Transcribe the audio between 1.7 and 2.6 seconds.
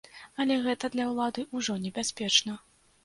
небяспечна.